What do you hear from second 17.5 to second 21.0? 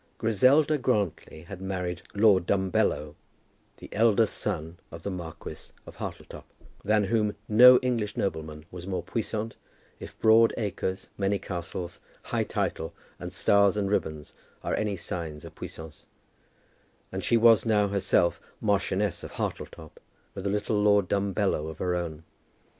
now, herself, Marchioness of Hartletop, with a little